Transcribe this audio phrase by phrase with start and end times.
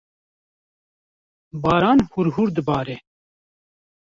[1.63, 2.97] Baran hûrhûr dibare.